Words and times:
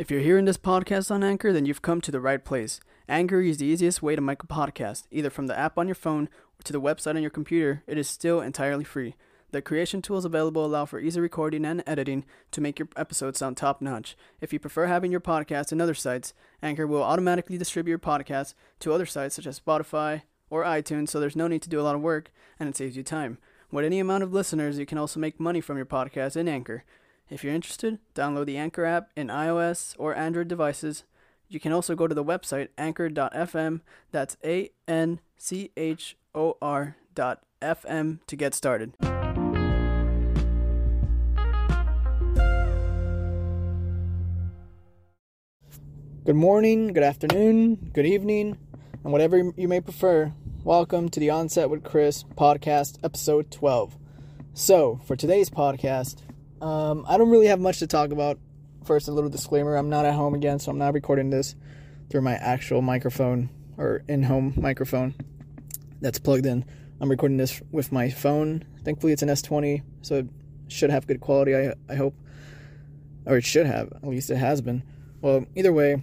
If 0.00 0.10
you're 0.10 0.20
hearing 0.20 0.46
this 0.46 0.56
podcast 0.56 1.10
on 1.10 1.22
Anchor, 1.22 1.52
then 1.52 1.66
you've 1.66 1.82
come 1.82 2.00
to 2.00 2.10
the 2.10 2.22
right 2.22 2.42
place. 2.42 2.80
Anchor 3.06 3.42
is 3.42 3.58
the 3.58 3.66
easiest 3.66 4.02
way 4.02 4.16
to 4.16 4.22
make 4.22 4.42
a 4.42 4.46
podcast, 4.46 5.02
either 5.10 5.28
from 5.28 5.46
the 5.46 5.58
app 5.58 5.76
on 5.76 5.86
your 5.86 5.94
phone 5.94 6.30
or 6.58 6.62
to 6.64 6.72
the 6.72 6.80
website 6.80 7.16
on 7.16 7.20
your 7.20 7.30
computer. 7.30 7.82
It 7.86 7.98
is 7.98 8.08
still 8.08 8.40
entirely 8.40 8.82
free. 8.82 9.14
The 9.50 9.60
creation 9.60 10.00
tools 10.00 10.24
available 10.24 10.64
allow 10.64 10.86
for 10.86 11.00
easy 11.00 11.20
recording 11.20 11.66
and 11.66 11.82
editing 11.86 12.24
to 12.52 12.62
make 12.62 12.78
your 12.78 12.88
episodes 12.96 13.40
sound 13.40 13.58
top 13.58 13.82
notch. 13.82 14.16
If 14.40 14.54
you 14.54 14.58
prefer 14.58 14.86
having 14.86 15.10
your 15.10 15.20
podcast 15.20 15.70
in 15.70 15.82
other 15.82 15.92
sites, 15.92 16.32
Anchor 16.62 16.86
will 16.86 17.02
automatically 17.02 17.58
distribute 17.58 17.90
your 17.90 17.98
podcast 17.98 18.54
to 18.78 18.94
other 18.94 19.04
sites 19.04 19.34
such 19.34 19.46
as 19.46 19.60
Spotify 19.60 20.22
or 20.48 20.64
iTunes, 20.64 21.10
so 21.10 21.20
there's 21.20 21.36
no 21.36 21.46
need 21.46 21.60
to 21.60 21.68
do 21.68 21.78
a 21.78 21.82
lot 21.84 21.94
of 21.94 22.00
work 22.00 22.32
and 22.58 22.70
it 22.70 22.74
saves 22.74 22.96
you 22.96 23.02
time. 23.02 23.36
With 23.70 23.84
any 23.84 24.00
amount 24.00 24.22
of 24.22 24.32
listeners, 24.32 24.78
you 24.78 24.86
can 24.86 24.96
also 24.96 25.20
make 25.20 25.38
money 25.38 25.60
from 25.60 25.76
your 25.76 25.84
podcast 25.84 26.36
in 26.36 26.48
Anchor. 26.48 26.84
If 27.30 27.44
you're 27.44 27.54
interested, 27.54 28.00
download 28.12 28.46
the 28.46 28.56
Anchor 28.56 28.84
app 28.84 29.10
in 29.14 29.28
iOS 29.28 29.94
or 29.98 30.16
Android 30.16 30.48
devices. 30.48 31.04
You 31.48 31.60
can 31.60 31.70
also 31.70 31.94
go 31.94 32.08
to 32.08 32.14
the 32.14 32.24
website 32.24 32.68
anchor.fm, 32.76 33.82
that's 34.10 34.36
A 34.44 34.70
N 34.88 35.20
C 35.36 35.70
H 35.76 36.16
O 36.34 36.56
R 36.60 36.96
dot 37.14 37.44
FM 37.62 38.18
to 38.26 38.34
get 38.34 38.52
started. 38.52 38.94
Good 46.24 46.34
morning, 46.34 46.92
good 46.92 47.04
afternoon, 47.04 47.90
good 47.92 48.06
evening, 48.06 48.58
and 49.04 49.12
whatever 49.12 49.52
you 49.56 49.68
may 49.68 49.80
prefer. 49.80 50.32
Welcome 50.64 51.08
to 51.10 51.20
the 51.20 51.30
Onset 51.30 51.70
with 51.70 51.84
Chris 51.84 52.24
podcast, 52.36 52.98
episode 53.04 53.52
12. 53.52 53.96
So, 54.52 55.00
for 55.04 55.14
today's 55.14 55.48
podcast, 55.48 56.22
um, 56.60 57.04
I 57.08 57.16
don't 57.16 57.30
really 57.30 57.46
have 57.46 57.60
much 57.60 57.78
to 57.78 57.86
talk 57.86 58.10
about. 58.10 58.38
First, 58.84 59.08
a 59.08 59.12
little 59.12 59.30
disclaimer 59.30 59.76
I'm 59.76 59.90
not 59.90 60.06
at 60.06 60.14
home 60.14 60.34
again, 60.34 60.58
so 60.58 60.70
I'm 60.70 60.78
not 60.78 60.94
recording 60.94 61.30
this 61.30 61.54
through 62.08 62.22
my 62.22 62.34
actual 62.34 62.82
microphone 62.82 63.50
or 63.76 64.02
in 64.08 64.22
home 64.22 64.54
microphone 64.56 65.14
that's 66.00 66.18
plugged 66.18 66.46
in. 66.46 66.64
I'm 67.00 67.10
recording 67.10 67.36
this 67.36 67.62
with 67.70 67.92
my 67.92 68.10
phone. 68.10 68.64
Thankfully, 68.84 69.12
it's 69.12 69.22
an 69.22 69.28
S20, 69.28 69.82
so 70.02 70.16
it 70.16 70.28
should 70.68 70.90
have 70.90 71.06
good 71.06 71.20
quality, 71.20 71.56
I, 71.56 71.74
I 71.88 71.94
hope. 71.94 72.14
Or 73.26 73.36
it 73.36 73.44
should 73.44 73.66
have, 73.66 73.92
at 73.92 74.04
least 74.04 74.30
it 74.30 74.36
has 74.36 74.60
been. 74.60 74.82
Well, 75.20 75.46
either 75.54 75.72
way, 75.72 76.02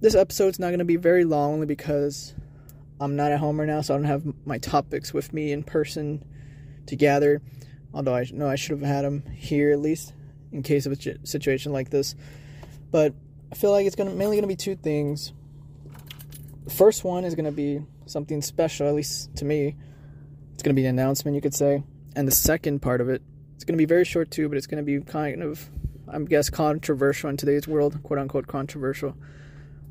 this 0.00 0.14
episode's 0.14 0.58
not 0.58 0.68
going 0.68 0.80
to 0.80 0.84
be 0.84 0.96
very 0.96 1.24
long 1.24 1.54
only 1.54 1.66
because 1.66 2.34
I'm 3.00 3.16
not 3.16 3.32
at 3.32 3.40
home 3.40 3.58
right 3.58 3.66
now, 3.66 3.80
so 3.80 3.94
I 3.94 3.98
don't 3.98 4.06
have 4.06 4.24
my 4.44 4.58
topics 4.58 5.12
with 5.12 5.32
me 5.32 5.52
in 5.52 5.62
person 5.62 6.24
to 6.86 6.96
gather. 6.96 7.40
Although 7.94 8.14
I 8.14 8.26
know 8.32 8.48
I 8.48 8.56
should 8.56 8.78
have 8.78 8.88
had 8.88 9.04
them 9.04 9.24
here 9.34 9.72
at 9.72 9.80
least 9.80 10.12
in 10.52 10.62
case 10.62 10.86
of 10.86 10.92
a 10.92 11.26
situation 11.26 11.72
like 11.72 11.90
this. 11.90 12.14
But 12.90 13.14
I 13.50 13.54
feel 13.54 13.70
like 13.70 13.86
it's 13.86 13.96
gonna 13.96 14.12
mainly 14.12 14.36
gonna 14.36 14.46
be 14.46 14.56
two 14.56 14.76
things. 14.76 15.32
The 16.64 16.70
first 16.70 17.04
one 17.04 17.24
is 17.24 17.34
gonna 17.34 17.52
be 17.52 17.80
something 18.06 18.42
special, 18.42 18.88
at 18.88 18.94
least 18.94 19.34
to 19.36 19.44
me. 19.44 19.76
It's 20.54 20.62
gonna 20.62 20.74
be 20.74 20.84
an 20.84 20.98
announcement, 20.98 21.34
you 21.34 21.40
could 21.40 21.54
say. 21.54 21.82
And 22.14 22.26
the 22.26 22.32
second 22.32 22.80
part 22.80 23.00
of 23.00 23.08
it, 23.08 23.22
it's 23.54 23.64
gonna 23.64 23.76
be 23.76 23.84
very 23.84 24.04
short 24.04 24.30
too, 24.30 24.48
but 24.48 24.58
it's 24.58 24.66
gonna 24.66 24.82
be 24.82 25.00
kind 25.00 25.42
of, 25.42 25.68
I 26.08 26.18
guess, 26.20 26.50
controversial 26.50 27.30
in 27.30 27.36
today's 27.36 27.68
world, 27.68 28.02
quote 28.02 28.18
unquote 28.18 28.46
controversial, 28.46 29.14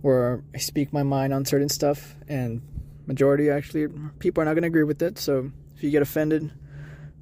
where 0.02 0.44
I 0.54 0.58
speak 0.58 0.92
my 0.92 1.04
mind 1.04 1.34
on 1.34 1.46
certain 1.46 1.70
stuff, 1.70 2.16
and 2.28 2.62
majority 3.06 3.50
actually 3.50 3.88
people 4.20 4.42
are 4.42 4.46
not 4.46 4.56
gonna 4.56 4.68
agree 4.68 4.84
with 4.84 5.02
it. 5.02 5.18
So 5.18 5.52
if 5.76 5.84
you 5.84 5.92
get 5.92 6.02
offended, 6.02 6.52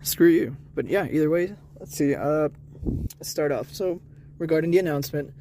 screw 0.03 0.29
you. 0.29 0.55
But 0.75 0.87
yeah, 0.87 1.07
either 1.09 1.29
way, 1.29 1.55
let's 1.79 1.95
see. 1.95 2.15
Uh, 2.15 2.49
let's 2.85 3.29
start 3.29 3.51
off. 3.51 3.73
So, 3.73 4.01
regarding 4.37 4.71
the 4.71 4.79
announcement, 4.79 5.33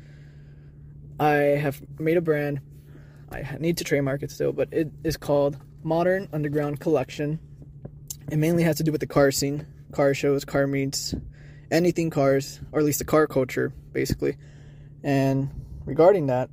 I 1.21 1.33
have 1.33 1.81
made 1.99 2.17
a 2.17 2.21
brand. 2.21 2.61
I 3.31 3.57
need 3.61 3.79
to 3.79 3.85
trademark 3.85 4.23
it 4.23 4.31
still, 4.31 4.53
but 4.53 4.69
it 4.73 4.91
is 5.05 5.17
called 5.17 5.57
Modern 5.83 6.29
Underground 6.33 6.81
Collection. 6.81 7.39
It 8.31 8.37
mainly 8.37 8.63
has 8.63 8.77
to 8.77 8.83
do 8.83 8.93
with 8.93 9.01
the 9.01 9.07
car 9.07 9.31
scene, 9.31 9.67
car 9.93 10.15
shows, 10.15 10.45
car 10.45 10.67
meets, 10.67 11.15
anything 11.71 12.11
cars, 12.11 12.61
or 12.73 12.81
at 12.81 12.85
least 12.85 12.99
the 12.99 13.05
car 13.05 13.27
culture, 13.27 13.73
basically. 13.93 14.37
And 15.03 15.51
regarding 15.85 16.27
that, 16.27 16.51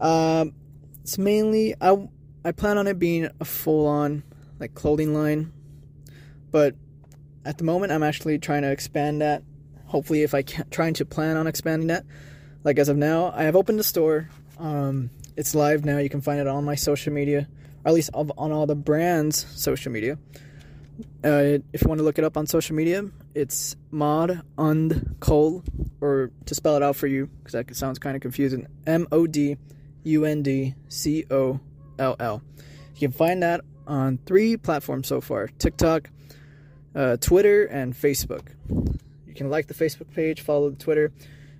um, 0.00 0.54
it's 1.02 1.18
mainly 1.18 1.74
I 1.80 2.08
I 2.44 2.52
plan 2.52 2.78
on 2.78 2.86
it 2.86 2.98
being 2.98 3.28
a 3.40 3.44
full 3.44 3.86
on 3.86 4.22
like 4.58 4.74
clothing 4.74 5.14
line, 5.14 5.52
but 6.50 6.74
at 7.44 7.58
the 7.58 7.64
moment 7.64 7.92
i'm 7.92 8.02
actually 8.02 8.38
trying 8.38 8.62
to 8.62 8.70
expand 8.70 9.20
that. 9.20 9.42
Hopefully 9.86 10.22
if 10.22 10.34
i 10.34 10.42
can 10.42 10.68
trying 10.70 10.94
to 10.94 11.04
plan 11.04 11.36
on 11.36 11.46
expanding 11.46 11.88
that. 11.88 12.04
Like 12.64 12.78
as 12.78 12.88
of 12.88 12.96
now 12.96 13.32
i 13.34 13.44
have 13.44 13.56
opened 13.56 13.78
the 13.78 13.84
store. 13.84 14.28
Um, 14.58 15.10
it's 15.36 15.54
live 15.54 15.84
now. 15.84 15.98
You 15.98 16.10
can 16.10 16.20
find 16.20 16.40
it 16.40 16.46
on 16.46 16.64
my 16.64 16.74
social 16.74 17.12
media 17.12 17.48
or 17.84 17.88
at 17.88 17.94
least 17.94 18.10
on 18.14 18.52
all 18.52 18.66
the 18.66 18.76
brands 18.76 19.46
social 19.54 19.90
media. 19.90 20.18
Uh, 21.24 21.58
if 21.72 21.82
you 21.82 21.88
want 21.88 21.98
to 21.98 22.04
look 22.04 22.18
it 22.18 22.24
up 22.24 22.36
on 22.36 22.46
social 22.46 22.76
media 22.76 23.04
it's 23.34 23.74
mod 23.90 24.42
und 24.58 25.16
cole 25.20 25.62
or 26.02 26.30
to 26.44 26.54
spell 26.54 26.76
it 26.76 26.82
out 26.82 26.94
for 26.94 27.06
you 27.06 27.26
because 27.38 27.52
that 27.52 27.74
sounds 27.74 27.98
kind 27.98 28.16
of 28.16 28.20
confusing 28.20 28.66
m-o-d 28.86 29.56
u-n-d-c-o-l-l 30.02 30.82
you 33.00 33.08
can 33.08 33.16
find 33.16 33.42
that 33.42 33.62
on 33.86 34.18
three 34.26 34.56
platforms 34.56 35.08
so 35.08 35.20
far. 35.20 35.48
Tiktok 35.58 36.10
uh, 36.94 37.16
Twitter 37.18 37.64
and 37.64 37.94
Facebook. 37.94 38.48
You 39.26 39.34
can 39.34 39.50
like 39.50 39.66
the 39.66 39.74
Facebook 39.74 40.12
page, 40.14 40.40
follow 40.40 40.70
the 40.70 40.76
Twitter, 40.76 41.12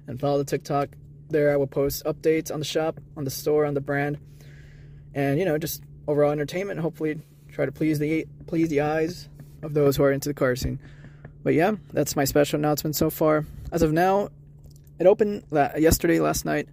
and 0.06 0.18
follow 0.18 0.38
the 0.38 0.44
TikTok. 0.44 0.90
There, 1.28 1.52
I 1.52 1.56
will 1.56 1.68
post 1.68 2.04
updates 2.04 2.52
on 2.52 2.58
the 2.58 2.64
shop, 2.64 2.98
on 3.16 3.24
the 3.24 3.30
store, 3.30 3.64
on 3.64 3.74
the 3.74 3.80
brand, 3.80 4.18
and 5.14 5.38
you 5.38 5.44
know, 5.44 5.58
just 5.58 5.82
overall 6.08 6.32
entertainment. 6.32 6.80
Hopefully, 6.80 7.20
try 7.52 7.66
to 7.66 7.72
please 7.72 7.98
the 7.98 8.26
please 8.46 8.68
the 8.68 8.80
eyes 8.80 9.28
of 9.62 9.74
those 9.74 9.96
who 9.96 10.02
are 10.02 10.12
into 10.12 10.28
the 10.28 10.34
car 10.34 10.56
scene. 10.56 10.80
But 11.42 11.54
yeah, 11.54 11.76
that's 11.92 12.16
my 12.16 12.24
special 12.24 12.58
announcement 12.58 12.96
so 12.96 13.10
far. 13.10 13.46
As 13.72 13.82
of 13.82 13.92
now, 13.92 14.30
it 14.98 15.06
opened 15.06 15.44
la- 15.50 15.76
yesterday, 15.76 16.20
last 16.20 16.44
night, 16.44 16.68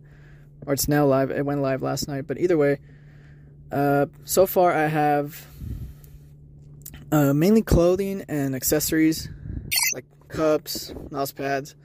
or 0.65 0.73
it's 0.73 0.87
now 0.87 1.05
live. 1.05 1.31
It 1.31 1.45
went 1.45 1.61
live 1.61 1.81
last 1.81 2.07
night. 2.07 2.27
But 2.27 2.39
either 2.39 2.57
way, 2.57 2.79
uh, 3.71 4.07
so 4.25 4.45
far 4.45 4.73
I 4.73 4.87
have 4.87 5.45
uh, 7.11 7.33
mainly 7.33 7.61
clothing 7.61 8.23
and 8.27 8.55
accessories 8.55 9.29
like 9.93 10.05
cups, 10.27 10.93
mouse 11.09 11.31
pads, 11.31 11.75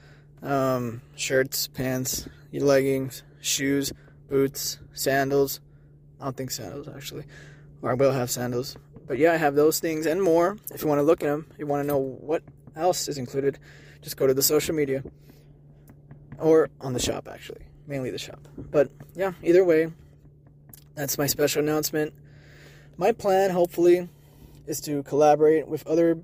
um, 0.43 1.03
shirts, 1.17 1.69
pants, 1.69 2.29
leggings, 2.53 3.23
shoes, 3.41 3.93
boots, 4.29 4.79
sandals. 4.93 5.61
I 6.21 6.25
don't 6.25 6.37
think 6.37 6.51
sandals 6.51 6.89
actually, 6.89 7.25
or 7.83 7.91
I 7.91 7.95
will 7.95 8.13
have 8.13 8.31
sandals. 8.31 8.77
But 9.07 9.19
yeah, 9.19 9.33
I 9.33 9.37
have 9.37 9.55
those 9.55 9.81
things 9.81 10.07
and 10.07 10.23
more. 10.23 10.57
If 10.73 10.83
you 10.83 10.89
want 10.89 10.99
to 11.01 11.03
look 11.03 11.23
at 11.23 11.27
them, 11.27 11.47
you 11.59 11.67
want 11.67 11.83
to 11.83 11.87
know 11.87 11.99
what 11.99 12.43
else 12.77 13.09
is 13.09 13.19
included, 13.19 13.59
just 14.01 14.17
go 14.17 14.27
to 14.27 14.35
the 14.35 14.43
social 14.43 14.75
media 14.75 15.03
or 16.39 16.71
on 16.81 16.93
the 16.93 17.01
shop 17.01 17.29
actually, 17.31 17.63
mainly 17.87 18.11
the 18.11 18.19
shop. 18.19 18.41
But 18.57 18.91
yeah, 19.15 19.33
either 19.43 19.65
way, 19.65 19.93
that's 20.95 21.19
my 21.19 21.27
special 21.27 21.63
announcement. 21.63 22.13
My 22.97 23.13
plan, 23.13 23.51
hopefully, 23.51 24.09
is 24.73 24.81
to 24.81 25.03
collaborate 25.03 25.69
with 25.69 25.87
other 25.87 26.19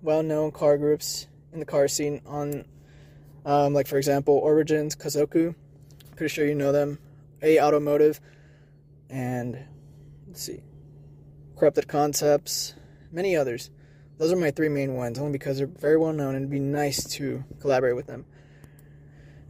well-known 0.00 0.52
car 0.52 0.78
groups 0.78 1.26
in 1.52 1.58
the 1.58 1.66
car 1.66 1.88
scene 1.88 2.20
on, 2.24 2.64
um, 3.44 3.74
like 3.74 3.88
for 3.88 3.98
example, 3.98 4.34
Origins, 4.34 4.94
Kazoku. 4.94 5.56
Pretty 6.14 6.32
sure 6.32 6.46
you 6.46 6.54
know 6.54 6.70
them. 6.70 7.00
A 7.42 7.58
Automotive, 7.58 8.20
and 9.08 9.58
let's 10.28 10.42
see, 10.42 10.62
Corrupted 11.58 11.88
Concepts, 11.88 12.74
many 13.10 13.34
others. 13.34 13.70
Those 14.18 14.30
are 14.30 14.36
my 14.36 14.52
three 14.52 14.68
main 14.68 14.94
ones, 14.94 15.18
only 15.18 15.32
because 15.32 15.58
they're 15.58 15.66
very 15.66 15.96
well 15.96 16.12
known 16.12 16.36
and 16.36 16.44
it'd 16.44 16.50
be 16.50 16.60
nice 16.60 17.02
to 17.14 17.42
collaborate 17.58 17.96
with 17.96 18.06
them. 18.06 18.24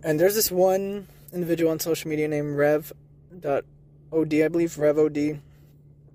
And 0.02 0.18
there's 0.18 0.34
this 0.34 0.50
one 0.50 1.08
individual 1.34 1.72
on 1.72 1.78
social 1.78 2.08
media 2.08 2.26
named 2.26 2.56
Rev.od, 2.56 3.44
I 3.44 4.48
believe, 4.48 4.76
RevOD. 4.76 5.40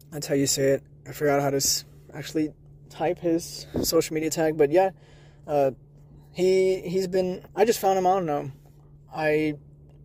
That's 0.10 0.25
how 0.25 0.33
you 0.33 0.48
say 0.48 0.69
it. 0.69 0.83
I 1.07 1.12
forgot 1.12 1.42
how 1.42 1.51
to 1.51 1.62
actually 2.16 2.54
type 2.90 3.20
his 3.20 3.68
social 3.84 4.14
media 4.14 4.30
tag, 4.30 4.58
but 4.58 4.72
yeah, 4.72 4.92
uh, 5.48 5.72
he 6.32 6.82
he's 6.82 7.08
been. 7.08 7.44
I 7.56 7.66
just 7.66 7.80
found 7.80 7.98
him. 7.98 8.08
I 8.08 8.14
don't 8.16 8.26
know. 8.26 8.52
I 9.14 9.56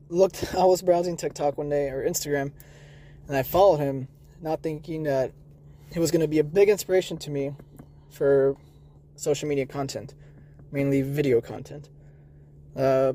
looked. 0.09 0.55
I 0.59 0.65
was 0.65 0.83
browsing 0.83 1.17
TikTok 1.17 1.57
one 1.57 1.69
day 1.69 1.89
or 1.89 2.07
Instagram, 2.07 2.53
and 3.29 3.37
I 3.37 3.43
followed 3.43 3.79
him, 3.79 4.09
not 4.41 4.63
thinking 4.63 5.05
that 5.05 5.33
he 5.93 5.99
was 5.99 6.11
going 6.11 6.21
to 6.21 6.29
be 6.29 6.39
a 6.39 6.45
big 6.45 6.69
inspiration 6.69 7.17
to 7.19 7.31
me 7.31 7.55
for 8.11 8.57
social 9.17 9.49
media 9.49 9.67
content, 9.67 10.15
mainly 10.73 11.03
video 11.03 11.41
content. 11.41 11.89
Uh, 12.77 13.15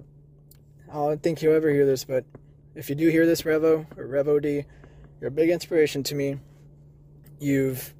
I 0.90 0.94
don't 0.94 1.24
think 1.24 1.42
you'll 1.42 1.56
ever 1.56 1.70
hear 1.70 1.86
this, 1.86 2.04
but 2.04 2.26
if 2.76 2.90
you 2.90 2.96
do 2.96 3.10
hear 3.10 3.26
this, 3.26 3.44
Revo 3.44 3.86
or 3.98 4.06
RevOD, 4.08 4.66
you're 5.20 5.30
a 5.30 5.32
big 5.32 5.50
inspiration 5.50 6.04
to 6.04 6.16
me. 6.16 6.38
You've 7.40 7.94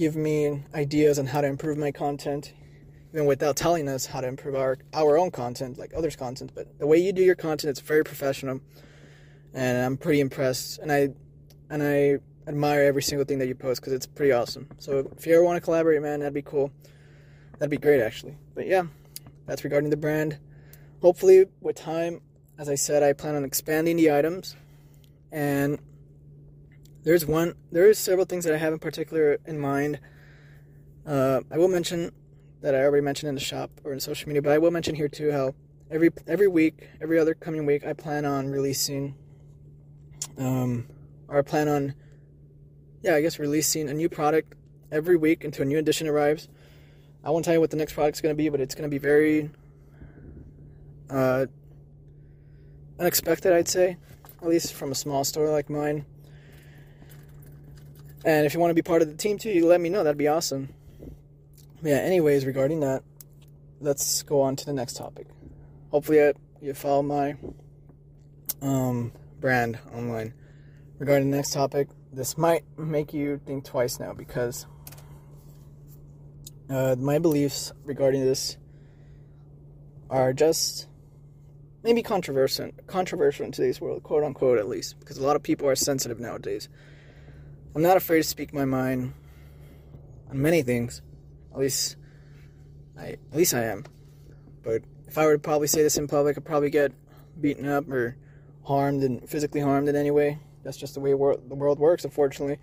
give 0.00 0.16
me 0.16 0.62
ideas 0.74 1.18
on 1.18 1.26
how 1.26 1.42
to 1.42 1.46
improve 1.46 1.76
my 1.76 1.92
content. 1.92 2.54
even 3.12 3.26
without 3.26 3.54
telling 3.54 3.86
us 3.86 4.06
how 4.06 4.20
to 4.22 4.26
improve 4.26 4.54
our 4.54 4.78
our 4.94 5.18
own 5.18 5.30
content, 5.30 5.78
like 5.78 5.92
others' 5.94 6.16
content. 6.16 6.52
But 6.54 6.78
the 6.78 6.86
way 6.86 6.96
you 6.98 7.12
do 7.12 7.22
your 7.22 7.34
content, 7.34 7.70
it's 7.70 7.80
very 7.80 8.02
professional, 8.02 8.60
and 9.52 9.84
I'm 9.84 9.96
pretty 9.98 10.20
impressed. 10.20 10.78
And 10.78 10.90
I 10.90 11.10
and 11.68 11.82
I 11.82 12.18
admire 12.48 12.82
every 12.82 13.02
single 13.02 13.26
thing 13.26 13.38
that 13.40 13.46
you 13.46 13.54
post 13.54 13.82
because 13.82 13.92
it's 13.92 14.06
pretty 14.06 14.32
awesome. 14.32 14.68
So 14.78 15.10
if 15.16 15.26
you 15.26 15.34
ever 15.34 15.44
want 15.44 15.56
to 15.56 15.60
collaborate, 15.60 16.00
man, 16.00 16.20
that'd 16.20 16.32
be 16.32 16.42
cool. 16.42 16.72
That'd 17.58 17.70
be 17.70 17.76
great, 17.76 18.00
actually. 18.00 18.36
But 18.54 18.66
yeah, 18.66 18.84
that's 19.46 19.64
regarding 19.64 19.90
the 19.90 19.98
brand. 19.98 20.38
Hopefully, 21.02 21.44
with 21.60 21.76
time, 21.76 22.22
as 22.58 22.70
I 22.70 22.74
said, 22.74 23.02
I 23.02 23.12
plan 23.12 23.34
on 23.34 23.44
expanding 23.44 23.96
the 23.96 24.12
items, 24.12 24.56
and 25.30 25.78
there's 27.02 27.26
one. 27.26 27.54
There's 27.72 27.98
several 27.98 28.26
things 28.26 28.44
that 28.44 28.54
I 28.54 28.58
have 28.58 28.72
in 28.72 28.78
particular 28.78 29.38
in 29.46 29.58
mind. 29.58 30.00
Uh, 31.06 31.40
I 31.50 31.58
will 31.58 31.68
mention 31.68 32.12
that 32.60 32.74
I 32.74 32.82
already 32.82 33.04
mentioned 33.04 33.28
in 33.28 33.34
the 33.34 33.40
shop 33.40 33.70
or 33.84 33.92
in 33.92 34.00
social 34.00 34.28
media, 34.28 34.42
but 34.42 34.52
I 34.52 34.58
will 34.58 34.70
mention 34.70 34.94
here 34.94 35.08
too 35.08 35.32
how 35.32 35.54
every 35.90 36.10
every 36.26 36.48
week, 36.48 36.88
every 37.00 37.18
other 37.18 37.34
coming 37.34 37.64
week, 37.66 37.86
I 37.86 37.94
plan 37.94 38.24
on 38.24 38.48
releasing, 38.48 39.14
um, 40.38 40.86
or 41.28 41.38
I 41.38 41.42
plan 41.42 41.68
on, 41.68 41.94
yeah, 43.02 43.14
I 43.14 43.22
guess 43.22 43.38
releasing 43.38 43.88
a 43.88 43.94
new 43.94 44.08
product 44.08 44.54
every 44.92 45.16
week 45.16 45.44
until 45.44 45.62
a 45.62 45.66
new 45.66 45.78
edition 45.78 46.06
arrives. 46.06 46.48
I 47.24 47.30
won't 47.30 47.44
tell 47.44 47.54
you 47.54 47.60
what 47.60 47.70
the 47.70 47.76
next 47.76 47.94
product's 47.94 48.20
going 48.20 48.34
to 48.34 48.42
be, 48.42 48.48
but 48.48 48.60
it's 48.60 48.74
going 48.74 48.88
to 48.88 48.94
be 48.94 48.98
very 48.98 49.50
uh, 51.10 51.46
unexpected, 52.98 53.52
I'd 53.52 53.68
say, 53.68 53.96
at 54.40 54.48
least 54.48 54.74
from 54.74 54.90
a 54.90 54.94
small 54.94 55.24
store 55.24 55.50
like 55.50 55.68
mine. 55.68 56.06
And 58.24 58.46
if 58.46 58.54
you 58.54 58.60
want 58.60 58.70
to 58.70 58.74
be 58.74 58.82
part 58.82 59.02
of 59.02 59.08
the 59.08 59.14
team 59.14 59.38
too, 59.38 59.50
you 59.50 59.66
let 59.66 59.80
me 59.80 59.88
know. 59.88 60.04
That'd 60.04 60.18
be 60.18 60.28
awesome 60.28 60.74
yeah, 61.82 61.96
anyways, 61.96 62.44
regarding 62.44 62.80
that, 62.80 63.02
let's 63.80 64.22
go 64.22 64.40
on 64.42 64.56
to 64.56 64.66
the 64.66 64.72
next 64.72 64.96
topic. 64.96 65.26
Hopefully, 65.90 66.22
I, 66.22 66.34
you 66.60 66.74
follow 66.74 67.02
my 67.02 67.36
um, 68.60 69.12
brand 69.40 69.78
online. 69.94 70.34
Regarding 70.98 71.30
the 71.30 71.36
next 71.38 71.54
topic, 71.54 71.88
this 72.12 72.36
might 72.36 72.64
make 72.76 73.14
you 73.14 73.40
think 73.46 73.64
twice 73.64 73.98
now 73.98 74.12
because 74.12 74.66
uh, 76.68 76.96
my 76.98 77.18
beliefs 77.18 77.72
regarding 77.84 78.22
this 78.22 78.58
are 80.10 80.34
just 80.34 80.86
maybe 81.82 82.02
controversial, 82.02 82.70
controversial 82.86 83.46
in 83.46 83.52
today's 83.52 83.80
world, 83.80 84.02
quote 84.02 84.22
unquote, 84.22 84.58
at 84.58 84.68
least, 84.68 85.00
because 85.00 85.16
a 85.16 85.22
lot 85.22 85.36
of 85.36 85.42
people 85.42 85.66
are 85.66 85.74
sensitive 85.74 86.20
nowadays. 86.20 86.68
I'm 87.74 87.82
not 87.82 87.96
afraid 87.96 88.18
to 88.18 88.24
speak 88.24 88.52
my 88.52 88.64
mind 88.64 89.14
on 90.30 90.40
many 90.40 90.62
things 90.62 91.02
at 91.52 91.58
least, 91.58 91.96
I 92.98 93.06
at 93.06 93.34
least 93.34 93.54
I 93.54 93.64
am. 93.64 93.84
But 94.62 94.82
if 95.06 95.18
I 95.18 95.26
were 95.26 95.34
to 95.34 95.38
probably 95.38 95.66
say 95.66 95.82
this 95.82 95.96
in 95.96 96.06
public, 96.06 96.36
I'd 96.36 96.44
probably 96.44 96.70
get 96.70 96.92
beaten 97.40 97.68
up 97.68 97.88
or 97.88 98.16
harmed 98.64 99.02
and 99.02 99.28
physically 99.28 99.60
harmed 99.60 99.88
in 99.88 99.96
any 99.96 100.10
way. 100.10 100.38
That's 100.62 100.76
just 100.76 100.94
the 100.94 101.00
way 101.00 101.10
the 101.10 101.54
world 101.54 101.78
works, 101.78 102.04
unfortunately. 102.04 102.58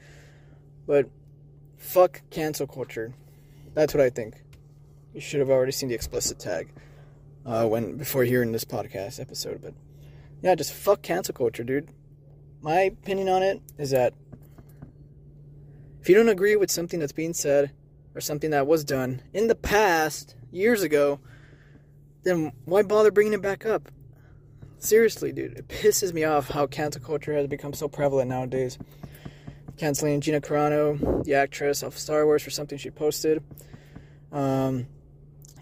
But 0.86 1.10
fuck 1.78 2.22
cancel 2.30 2.68
culture. 2.68 3.14
That's 3.74 3.94
what 3.94 4.02
I 4.02 4.10
think. 4.10 4.36
You 5.14 5.22
should 5.22 5.40
have 5.40 5.50
already 5.50 5.72
seen 5.72 5.90
the 5.90 5.96
explicit 5.96 6.40
tag 6.40 6.70
uh, 7.46 7.66
when 7.66 7.98
before 7.98 8.24
hearing 8.24 8.52
this 8.52 8.66
podcast 8.66 9.20
episode. 9.20 9.62
But 9.62 9.74
yeah, 10.42 10.56
just 10.56 10.74
fuck 10.74 11.02
cancel 11.02 11.34
culture, 11.34 11.64
dude. 11.64 11.90
My 12.62 12.82
opinion 12.82 13.30
on 13.30 13.44
it 13.44 13.62
is 13.78 13.92
that 13.92 14.14
if 16.08 16.12
you 16.12 16.16
don't 16.16 16.30
agree 16.30 16.56
with 16.56 16.72
something 16.72 17.02
that's 17.02 17.12
being 17.12 17.34
said, 17.34 17.74
or 18.16 18.22
something 18.22 18.52
that 18.52 18.66
was 18.66 18.86
done 18.86 19.22
in 19.34 19.48
the 19.48 19.56
past, 19.56 20.38
years 20.54 20.82
ago, 20.82 21.20
then 22.24 22.54
why 22.64 22.82
bother 22.82 23.12
bringing 23.12 23.34
it 23.34 23.42
back 23.42 23.66
up? 23.66 23.92
Seriously, 24.78 25.34
dude, 25.34 25.58
it 25.58 25.68
pisses 25.68 26.14
me 26.14 26.24
off 26.24 26.48
how 26.48 26.66
cancel 26.66 27.02
culture 27.02 27.34
has 27.34 27.48
become 27.48 27.74
so 27.74 27.90
prevalent 27.90 28.30
nowadays. 28.30 28.80
Canceling 29.76 30.22
Gina 30.22 30.40
Carano, 30.40 31.26
the 31.26 31.34
actress 31.34 31.84
of 31.84 31.98
Star 31.98 32.26
Wars, 32.26 32.42
for 32.42 32.52
something 32.52 32.78
she 32.78 32.90
posted. 32.90 33.44
Um, 34.32 34.88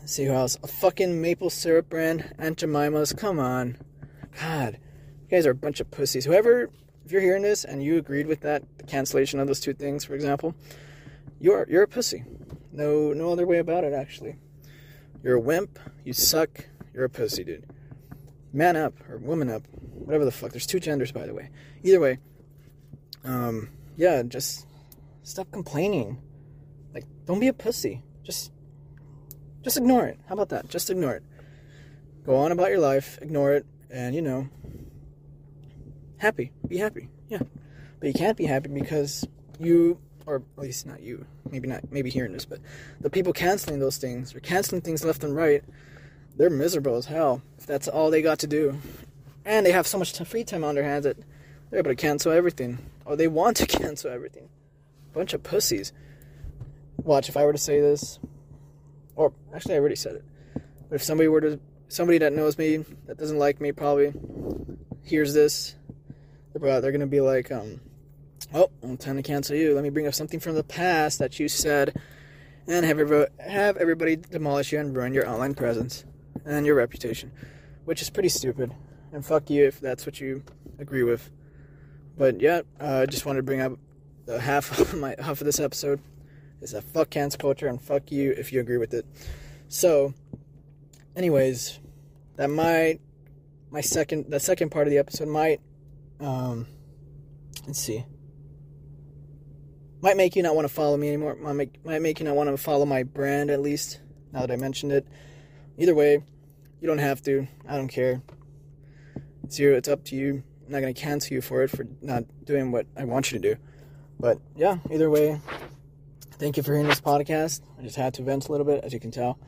see 0.05 0.25
who 0.25 0.33
else. 0.33 0.59
A 0.61 0.67
fucking 0.67 1.19
maple 1.23 1.49
syrup 1.49 1.89
brand, 1.89 2.35
Aunt 2.37 2.59
Jemima's. 2.59 3.13
Come 3.13 3.39
on. 3.39 3.77
God, 4.39 4.77
you 5.23 5.27
guys 5.35 5.47
are 5.47 5.51
a 5.51 5.55
bunch 5.55 5.79
of 5.79 5.89
pussies. 5.89 6.25
Whoever, 6.25 6.69
if 7.05 7.11
you're 7.11 7.21
hearing 7.21 7.43
this 7.43 7.63
and 7.63 7.83
you 7.83 7.97
agreed 7.97 8.25
with 8.25 8.41
that, 8.41 8.63
the 8.77 8.83
cancellation 8.83 9.39
of 9.39 9.47
those 9.47 9.59
two 9.59 9.73
things, 9.73 10.03
for 10.03 10.15
example, 10.15 10.55
you're 11.39 11.67
you're 11.69 11.83
a 11.83 11.87
pussy. 11.87 12.23
No, 12.71 13.13
no 13.13 13.31
other 13.31 13.45
way 13.45 13.59
about 13.59 13.83
it, 13.83 13.93
actually. 13.93 14.35
You're 15.23 15.35
a 15.35 15.39
wimp. 15.39 15.79
You 16.03 16.13
suck. 16.13 16.65
You're 16.93 17.05
a 17.05 17.09
pussy, 17.09 17.43
dude. 17.43 17.65
Man 18.51 18.75
up 18.75 18.93
or 19.09 19.17
woman 19.17 19.49
up, 19.49 19.63
whatever 19.93 20.25
the 20.25 20.31
fuck. 20.31 20.51
There's 20.51 20.65
two 20.65 20.79
genders, 20.79 21.11
by 21.11 21.25
the 21.25 21.33
way. 21.33 21.49
Either 21.83 21.99
way, 21.99 22.19
um, 23.23 23.69
yeah, 23.97 24.23
just 24.23 24.65
stop 25.23 25.51
complaining. 25.51 26.21
Like, 26.93 27.05
don't 27.25 27.39
be 27.39 27.47
a 27.47 27.53
pussy. 27.53 28.03
Just, 28.23 28.51
just 29.61 29.77
ignore 29.77 30.05
it. 30.05 30.19
How 30.27 30.33
about 30.33 30.49
that? 30.49 30.69
Just 30.69 30.89
ignore 30.89 31.15
it. 31.15 31.23
Go 32.25 32.35
on 32.35 32.51
about 32.51 32.69
your 32.69 32.79
life. 32.79 33.19
Ignore 33.21 33.53
it, 33.53 33.65
and 33.89 34.15
you 34.15 34.21
know, 34.21 34.49
happy. 36.25 36.51
Be 36.67 36.77
happy. 36.77 37.07
Yeah, 37.29 37.41
but 37.99 38.07
you 38.07 38.13
can't 38.13 38.37
be 38.37 38.45
happy 38.45 38.69
because 38.69 39.25
you 39.59 39.99
or 40.25 40.37
at 40.57 40.63
least 40.63 40.85
not 40.85 41.01
you, 41.01 41.25
maybe 41.51 41.67
not, 41.67 41.91
maybe 41.91 42.09
hearing 42.09 42.33
this, 42.33 42.45
but 42.45 42.59
the 42.99 43.09
people 43.09 43.31
canceling 43.31 43.79
those 43.79 43.97
things 43.97 44.33
or 44.35 44.39
canceling 44.39 44.81
things 44.81 45.05
left 45.05 45.23
and 45.23 45.35
right, 45.35 45.63
they're 46.35 46.49
miserable 46.49 46.95
as 46.95 47.05
hell 47.05 47.41
if 47.57 47.65
that's 47.65 47.87
all 47.87 48.09
they 48.09 48.21
got 48.21 48.39
to 48.39 48.47
do. 48.47 48.79
And 49.45 49.65
they 49.65 49.71
have 49.71 49.85
so 49.85 49.99
much 49.99 50.17
free 50.23 50.43
time 50.43 50.63
on 50.63 50.75
their 50.75 50.83
hands 50.83 51.03
that 51.03 51.17
they're 51.69 51.79
able 51.79 51.91
to 51.91 51.95
cancel 51.95 52.31
everything, 52.31 52.79
or 53.05 53.15
they 53.15 53.27
want 53.27 53.57
to 53.57 53.67
cancel 53.67 54.11
everything. 54.11 54.49
Bunch 55.13 55.33
of 55.33 55.43
pussies. 55.43 55.93
Watch 56.97 57.29
if 57.29 57.37
I 57.37 57.45
were 57.45 57.53
to 57.53 57.59
say 57.59 57.79
this, 57.79 58.19
or 59.15 59.31
actually 59.53 59.75
I 59.75 59.79
already 59.79 59.95
said 59.95 60.15
it. 60.15 60.25
But 60.89 60.95
if 60.95 61.03
somebody 61.03 61.27
were 61.27 61.41
to, 61.41 61.59
somebody 61.87 62.17
that 62.17 62.33
knows 62.33 62.57
me 62.57 62.77
that 63.05 63.17
doesn't 63.17 63.37
like 63.37 63.61
me 63.61 63.71
probably 63.71 64.13
hears 65.03 65.33
this, 65.35 65.75
they're, 66.55 66.81
they're 66.81 66.91
gonna 66.91 67.07
be 67.07 67.21
like, 67.21 67.51
um, 67.51 67.79
Oh, 68.53 68.69
I'm 68.83 68.97
time 68.97 69.17
to 69.17 69.23
cancel 69.23 69.55
you. 69.55 69.73
Let 69.73 69.83
me 69.83 69.89
bring 69.89 70.07
up 70.07 70.13
something 70.13 70.39
from 70.39 70.55
the 70.55 70.63
past 70.63 71.19
that 71.19 71.39
you 71.39 71.47
said 71.47 71.99
and 72.67 72.85
have, 72.85 72.99
everybody, 72.99 73.31
have 73.39 73.77
everybody 73.77 74.15
demolish 74.15 74.71
you 74.71 74.79
and 74.79 74.95
ruin 74.95 75.13
your 75.13 75.27
online 75.27 75.55
presence 75.55 76.05
and 76.45 76.65
your 76.65 76.75
reputation, 76.75 77.31
which 77.85 78.01
is 78.01 78.09
pretty 78.09 78.29
stupid. 78.29 78.73
And 79.11 79.25
fuck 79.25 79.49
you 79.49 79.65
if 79.65 79.79
that's 79.79 80.05
what 80.05 80.21
you 80.21 80.43
agree 80.79 81.03
with. 81.03 81.31
But 82.17 82.39
yeah, 82.39 82.61
I 82.79 82.83
uh, 82.83 83.05
just 83.05 83.25
wanted 83.25 83.39
to 83.39 83.43
bring 83.43 83.61
up 83.61 83.73
the 84.25 84.39
half 84.39 84.79
of 84.79 84.97
my 84.99 85.15
half 85.19 85.41
of 85.41 85.45
this 85.45 85.59
episode 85.59 85.99
is 86.61 86.71
that 86.71 86.83
fuck 86.83 87.09
cancel 87.09 87.39
culture 87.39 87.67
and 87.67 87.81
fuck 87.81 88.11
you 88.11 88.31
if 88.31 88.53
you 88.53 88.59
agree 88.59 88.77
with 88.77 88.93
it. 88.93 89.05
So, 89.67 90.13
anyways, 91.15 91.79
that 92.37 92.49
might 92.49 93.01
my 93.69 93.81
second 93.81 94.29
the 94.29 94.39
second 94.39 94.69
part 94.69 94.87
of 94.87 94.91
the 94.91 94.97
episode 94.97 95.27
might 95.27 95.61
um 96.19 96.67
let's 97.67 97.79
see 97.79 98.05
might 100.05 100.17
make 100.17 100.35
you 100.35 100.43
not 100.43 100.55
want 100.55 100.67
to 100.67 100.73
follow 100.73 100.95
me 100.97 101.07
anymore. 101.07 101.35
Might 101.35 101.53
make, 101.53 101.83
might 101.83 101.99
make 101.99 102.19
you 102.19 102.25
not 102.25 102.35
want 102.35 102.47
to 102.49 102.57
follow 102.57 102.85
my 102.85 103.01
brand 103.01 103.49
at 103.49 103.59
least. 103.59 104.01
Now 104.31 104.41
that 104.41 104.51
I 104.51 104.55
mentioned 104.55 104.91
it. 104.91 105.07
Either 105.79 105.95
way, 105.95 106.21
you 106.79 106.87
don't 106.87 106.99
have 106.99 107.23
to. 107.23 107.47
I 107.67 107.75
don't 107.75 107.87
care. 107.87 108.21
Zero. 109.49 109.75
It's 109.75 109.89
up 109.89 110.03
to 110.05 110.15
you. 110.15 110.43
I'm 110.65 110.71
not 110.71 110.81
gonna 110.81 110.93
cancel 110.93 111.33
you 111.33 111.41
for 111.41 111.63
it 111.63 111.71
for 111.71 111.87
not 112.03 112.23
doing 112.43 112.71
what 112.71 112.85
I 112.95 113.05
want 113.05 113.31
you 113.31 113.39
to 113.39 113.55
do. 113.55 113.61
But 114.19 114.39
yeah, 114.55 114.77
either 114.91 115.09
way, 115.09 115.41
thank 116.33 116.55
you 116.57 116.61
for 116.61 116.73
hearing 116.73 116.87
this 116.87 117.01
podcast. 117.01 117.61
I 117.79 117.81
just 117.81 117.95
had 117.95 118.13
to 118.15 118.21
vent 118.21 118.47
a 118.47 118.51
little 118.51 118.65
bit, 118.65 118.83
as 118.83 118.93
you 118.93 118.99
can 118.99 119.09
tell. 119.09 119.39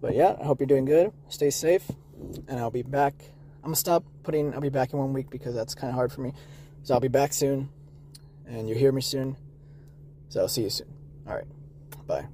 But 0.00 0.14
yeah, 0.14 0.34
I 0.40 0.44
hope 0.44 0.60
you're 0.60 0.66
doing 0.66 0.86
good. 0.86 1.12
Stay 1.28 1.50
safe, 1.50 1.90
and 2.48 2.58
I'll 2.58 2.70
be 2.70 2.82
back. 2.82 3.14
I'm 3.64 3.68
gonna 3.68 3.76
stop 3.76 4.04
putting. 4.22 4.52
I'll 4.52 4.60
be 4.60 4.68
back 4.68 4.92
in 4.92 4.98
one 4.98 5.14
week 5.14 5.30
because 5.30 5.54
that's 5.54 5.74
kind 5.74 5.88
of 5.88 5.94
hard 5.94 6.12
for 6.12 6.20
me. 6.20 6.34
So 6.82 6.92
I'll 6.92 7.00
be 7.00 7.08
back 7.08 7.32
soon, 7.32 7.70
and 8.46 8.68
you'll 8.68 8.76
hear 8.78 8.92
me 8.92 9.00
soon. 9.00 9.38
So 10.28 10.40
I'll 10.40 10.48
see 10.48 10.64
you 10.64 10.70
soon. 10.70 10.92
All 11.26 11.34
right. 11.34 11.46
Bye. 12.06 12.26